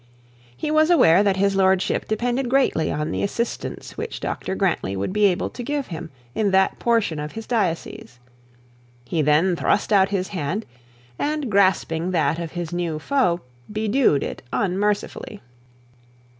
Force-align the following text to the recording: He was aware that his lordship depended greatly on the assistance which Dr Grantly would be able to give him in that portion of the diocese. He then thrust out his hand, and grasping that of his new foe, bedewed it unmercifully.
He 0.57 0.71
was 0.71 0.89
aware 0.89 1.21
that 1.21 1.37
his 1.37 1.55
lordship 1.55 2.07
depended 2.07 2.49
greatly 2.49 2.91
on 2.91 3.11
the 3.11 3.21
assistance 3.21 3.97
which 3.99 4.19
Dr 4.19 4.55
Grantly 4.55 4.95
would 4.95 5.13
be 5.13 5.25
able 5.25 5.51
to 5.51 5.61
give 5.61 5.89
him 5.89 6.09
in 6.33 6.49
that 6.49 6.79
portion 6.79 7.19
of 7.19 7.35
the 7.35 7.41
diocese. 7.43 8.17
He 9.05 9.21
then 9.21 9.55
thrust 9.55 9.93
out 9.93 10.09
his 10.09 10.29
hand, 10.29 10.65
and 11.19 11.51
grasping 11.51 12.09
that 12.09 12.39
of 12.39 12.53
his 12.53 12.73
new 12.73 12.97
foe, 12.97 13.41
bedewed 13.71 14.23
it 14.23 14.41
unmercifully. 14.51 15.39